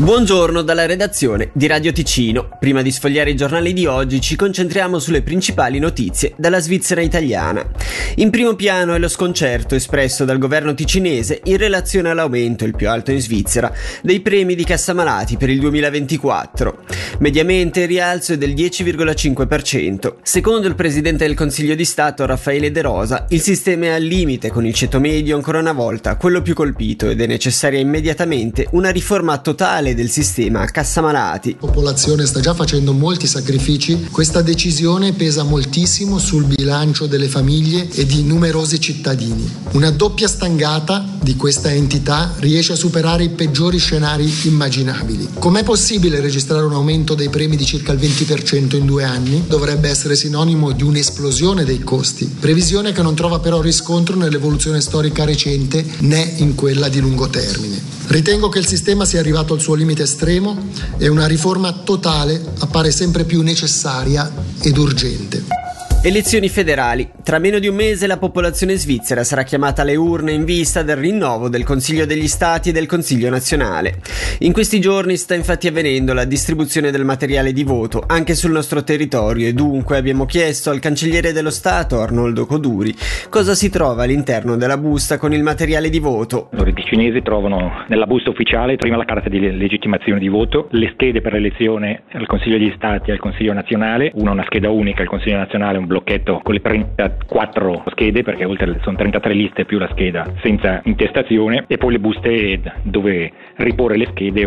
Buongiorno 0.00 0.62
dalla 0.62 0.86
redazione 0.86 1.50
di 1.54 1.66
Radio 1.66 1.90
Ticino. 1.90 2.50
Prima 2.60 2.82
di 2.82 2.92
sfogliare 2.92 3.30
i 3.30 3.34
giornali 3.34 3.72
di 3.72 3.84
oggi 3.86 4.20
ci 4.20 4.36
concentriamo 4.36 5.00
sulle 5.00 5.22
principali 5.22 5.80
notizie 5.80 6.34
dalla 6.36 6.60
Svizzera 6.60 7.00
italiana. 7.00 7.68
In 8.14 8.30
primo 8.30 8.54
piano 8.54 8.94
è 8.94 8.98
lo 9.00 9.08
sconcerto 9.08 9.74
espresso 9.74 10.24
dal 10.24 10.38
governo 10.38 10.72
ticinese 10.72 11.40
in 11.46 11.56
relazione 11.56 12.10
all'aumento, 12.10 12.64
il 12.64 12.76
più 12.76 12.88
alto 12.88 13.10
in 13.10 13.20
Svizzera, 13.20 13.72
dei 14.00 14.20
premi 14.20 14.54
di 14.54 14.62
cassamalati 14.62 15.36
per 15.36 15.50
il 15.50 15.58
2024. 15.58 16.78
Mediamente 17.18 17.80
il 17.80 17.88
rialzo 17.88 18.34
è 18.34 18.38
del 18.38 18.54
10,5%. 18.54 20.14
Secondo 20.22 20.68
il 20.68 20.76
presidente 20.76 21.26
del 21.26 21.34
Consiglio 21.34 21.74
di 21.74 21.84
Stato 21.84 22.24
Raffaele 22.24 22.70
De 22.70 22.82
Rosa, 22.82 23.26
il 23.30 23.40
sistema 23.40 23.86
è 23.86 23.88
al 23.88 24.04
limite 24.04 24.50
con 24.50 24.64
il 24.64 24.74
ceto 24.74 25.00
medio 25.00 25.34
ancora 25.34 25.58
una 25.58 25.72
volta 25.72 26.14
quello 26.14 26.40
più 26.40 26.54
colpito 26.54 27.10
ed 27.10 27.20
è 27.20 27.26
necessaria 27.26 27.80
immediatamente 27.80 28.68
una 28.70 28.90
riforma 28.90 29.38
totale 29.38 29.86
globale 29.88 29.94
del 29.94 30.10
sistema 30.10 30.64
cassa 30.66 31.00
malati. 31.00 31.52
La 31.52 31.66
popolazione 31.66 32.26
sta 32.26 32.40
già 32.40 32.54
facendo 32.54 32.92
molti 32.92 33.26
sacrifici, 33.26 34.08
questa 34.10 34.42
decisione 34.42 35.12
pesa 35.12 35.42
moltissimo 35.42 36.18
sul 36.18 36.44
bilancio 36.44 37.06
delle 37.06 37.28
famiglie 37.28 37.88
e 37.90 38.04
di 38.06 38.22
numerosi 38.22 38.80
cittadini. 38.80 39.50
Una 39.72 39.90
doppia 39.90 40.28
stangata 40.28 41.06
di 41.20 41.36
questa 41.36 41.72
entità 41.72 42.34
riesce 42.38 42.72
a 42.72 42.76
superare 42.76 43.24
i 43.24 43.30
peggiori 43.30 43.78
scenari 43.78 44.30
immaginabili. 44.44 45.28
Com'è 45.38 45.62
possibile 45.62 46.20
registrare 46.20 46.64
un 46.64 46.72
aumento 46.72 47.14
dei 47.14 47.28
premi 47.28 47.56
di 47.56 47.64
circa 47.64 47.92
il 47.92 47.98
20% 47.98 48.76
in 48.76 48.86
due 48.86 49.04
anni? 49.04 49.44
Dovrebbe 49.46 49.88
essere 49.88 50.16
sinonimo 50.16 50.72
di 50.72 50.82
un'esplosione 50.82 51.64
dei 51.64 51.80
costi, 51.80 52.26
previsione 52.26 52.92
che 52.92 53.02
non 53.02 53.14
trova 53.14 53.38
però 53.38 53.60
riscontro 53.60 54.16
nell'evoluzione 54.16 54.80
storica 54.80 55.24
recente 55.24 55.84
né 56.00 56.34
in 56.38 56.54
quella 56.54 56.88
di 56.88 57.00
lungo 57.00 57.28
termine. 57.28 57.97
Ritengo 58.08 58.48
che 58.48 58.58
il 58.58 58.66
sistema 58.66 59.04
sia 59.04 59.20
arrivato 59.20 59.52
al 59.52 59.60
suo 59.60 59.74
limite 59.74 60.04
estremo 60.04 60.56
e 60.96 61.08
una 61.08 61.26
riforma 61.26 61.72
totale 61.72 62.42
appare 62.60 62.90
sempre 62.90 63.24
più 63.24 63.42
necessaria 63.42 64.32
ed 64.62 64.78
urgente. 64.78 65.57
Elezioni 66.00 66.48
federali. 66.48 67.10
Tra 67.24 67.40
meno 67.40 67.58
di 67.58 67.66
un 67.66 67.74
mese 67.74 68.06
la 68.06 68.18
popolazione 68.18 68.76
svizzera 68.76 69.24
sarà 69.24 69.42
chiamata 69.42 69.82
alle 69.82 69.96
urne 69.96 70.30
in 70.30 70.44
vista 70.44 70.84
del 70.84 70.96
rinnovo 70.96 71.48
del 71.48 71.64
Consiglio 71.64 72.06
degli 72.06 72.28
Stati 72.28 72.68
e 72.68 72.72
del 72.72 72.86
Consiglio 72.86 73.28
nazionale. 73.30 73.94
In 74.40 74.52
questi 74.52 74.78
giorni 74.78 75.16
sta 75.16 75.34
infatti 75.34 75.66
avvenendo 75.66 76.14
la 76.14 76.24
distribuzione 76.24 76.92
del 76.92 77.04
materiale 77.04 77.52
di 77.52 77.64
voto 77.64 78.04
anche 78.06 78.36
sul 78.36 78.52
nostro 78.52 78.84
territorio 78.84 79.48
e 79.48 79.52
dunque 79.52 79.96
abbiamo 79.96 80.24
chiesto 80.24 80.70
al 80.70 80.78
cancelliere 80.78 81.32
dello 81.32 81.50
Stato, 81.50 82.00
Arnoldo 82.00 82.46
Coduri, 82.46 82.94
cosa 83.28 83.54
si 83.54 83.68
trova 83.68 84.04
all'interno 84.04 84.56
della 84.56 84.78
busta 84.78 85.18
con 85.18 85.32
il 85.32 85.42
materiale 85.42 85.90
di 85.90 85.98
voto. 85.98 86.50
I 86.52 86.84
cinesi 86.84 87.22
trovano 87.22 87.84
nella 87.88 88.06
busta 88.06 88.30
ufficiale 88.30 88.76
prima 88.76 88.96
la 88.96 89.04
carta 89.04 89.28
di 89.28 89.40
legittimazione 89.40 90.20
di 90.20 90.28
voto, 90.28 90.68
le 90.70 90.90
schede 90.94 91.20
per 91.20 91.32
l'elezione 91.32 92.04
al 92.12 92.26
Consiglio 92.26 92.56
degli 92.56 92.72
Stati 92.76 93.10
e 93.10 93.14
al 93.14 93.18
Consiglio 93.18 93.52
nazionale, 93.52 94.12
una 94.14 94.30
una 94.30 94.44
scheda 94.44 94.70
unica 94.70 95.02
al 95.02 95.08
Consiglio 95.08 95.38
nazionale, 95.38 95.78
un 95.78 95.86
blocchetto 95.88 96.40
con 96.44 96.54
le 96.54 96.60
34 96.60 97.84
schede, 97.86 98.22
perché 98.22 98.44
oltre 98.44 98.78
sono 98.82 98.96
33 98.96 99.32
liste 99.32 99.64
più 99.64 99.78
la 99.78 99.88
scheda 99.90 100.24
senza 100.42 100.80
intestazione, 100.84 101.64
e 101.66 101.76
poi 101.76 101.92
le 101.92 101.98
buste 101.98 102.60
dove 102.82 103.32
riporre 103.56 103.96
le 103.96 104.06
schede 104.10 104.42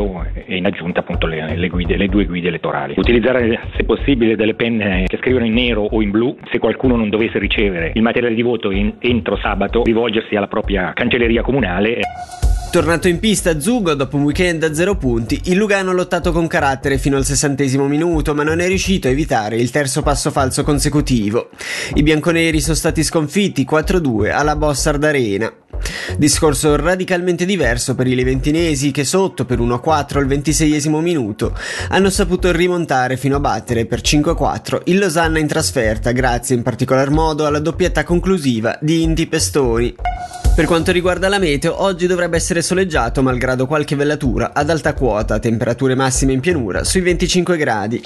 e 0.45 0.56
in 0.56 0.66
aggiunta 0.66 1.02
appunto 1.02 1.28
le, 1.28 1.58
le, 1.58 1.67
guide, 1.67 1.97
le 1.97 2.08
due 2.08 2.25
guide 2.25 2.47
elettorali. 2.47 2.94
Utilizzare 2.95 3.59
se 3.75 3.84
possibile 3.84 4.36
delle 4.36 4.53
penne 4.53 5.03
che 5.08 5.17
scrivono 5.17 5.45
in 5.45 5.53
nero 5.53 5.81
o 5.81 6.02
in 6.02 6.12
blu, 6.12 6.38
se 6.50 6.59
qualcuno 6.59 6.95
non 6.95 7.09
dovesse 7.09 7.39
ricevere 7.39 7.92
il 7.94 8.02
materiale 8.02 8.36
di 8.36 8.42
voto 8.42 8.72
in, 8.72 8.94
entro 9.00 9.36
sabato, 9.38 9.84
rivolgersi 9.84 10.36
alla 10.36 10.47
propria 10.47 10.94
cancelleria 10.94 11.42
comunale. 11.42 12.00
Tornato 12.72 13.09
in 13.09 13.19
pista 13.19 13.59
Zugo 13.59 13.95
dopo 13.95 14.16
un 14.16 14.23
weekend 14.23 14.64
a 14.64 14.73
zero 14.73 14.95
punti, 14.95 15.41
il 15.45 15.58
Lugano 15.58 15.89
ha 15.89 15.94
lottato 15.94 16.31
con 16.31 16.47
carattere 16.47 16.97
fino 16.97 17.17
al 17.17 17.25
sessantesimo 17.25 17.86
minuto 17.86 18.33
ma 18.33 18.44
non 18.44 18.61
è 18.61 18.67
riuscito 18.67 19.09
a 19.09 19.11
evitare 19.11 19.58
il 19.58 19.69
terzo 19.72 20.01
passo 20.01 20.31
falso 20.31 20.63
consecutivo. 20.63 21.50
I 21.96 22.01
bianconeri 22.01 22.62
sono 22.62 22.75
stati 22.75 23.03
sconfitti 23.03 23.68
4-2 23.69 24.31
alla 24.31 24.56
Bossard 24.56 25.03
Arena. 25.03 25.51
Discorso 26.18 26.78
radicalmente 26.78 27.44
diverso 27.44 27.94
per 27.94 28.07
i 28.07 28.16
leventinesi 28.16 28.91
che 28.91 29.03
sotto 29.03 29.44
per 29.44 29.59
1-4 29.59 30.19
al 30.19 30.28
ventiseiesimo 30.28 31.01
minuto 31.01 31.53
hanno 31.90 32.09
saputo 32.09 32.53
rimontare 32.53 33.17
fino 33.17 33.35
a 33.35 33.41
battere 33.41 33.85
per 33.85 34.00
5-4 34.00 34.84
il 34.85 34.97
Losanna 34.97 35.40
in 35.40 35.47
trasferta 35.47 36.13
grazie 36.13 36.56
in 36.56 36.63
particolar 36.63 37.09
modo 37.09 37.46
alla 37.46 37.59
doppietta 37.59 38.06
conclusiva 38.06 38.78
di 38.79 39.03
Inti 39.03 39.28
Pestoni. 39.28 39.94
Per 40.53 40.66
quanto 40.66 40.91
riguarda 40.91 41.29
la 41.29 41.39
meteo, 41.39 41.81
oggi 41.81 42.07
dovrebbe 42.07 42.35
essere 42.35 42.62
soleggiato 42.62 43.23
malgrado 43.23 43.66
qualche 43.66 43.95
vellatura 43.95 44.51
ad 44.53 44.69
alta 44.69 44.94
quota, 44.94 45.39
temperature 45.39 45.95
massime 45.95 46.34
in 46.34 46.41
pianura 46.41 46.84
sui 46.84 47.00
25 47.00 47.56
gradi. 47.56 48.01